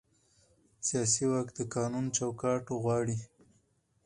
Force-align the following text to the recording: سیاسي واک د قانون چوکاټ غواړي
سیاسي 0.87 1.23
واک 1.31 1.47
د 1.57 1.59
قانون 1.75 2.05
چوکاټ 2.17 2.63
غواړي 2.81 3.17